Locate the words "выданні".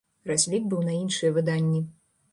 1.39-1.87